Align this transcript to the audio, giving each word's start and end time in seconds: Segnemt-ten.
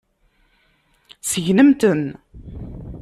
Segnemt-ten. 1.29 2.03